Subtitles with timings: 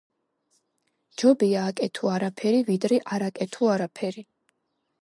[1.21, 4.27] „ჯობია, აკეთო არაფერი, ვიდრე არ აკეთო არაფერი.”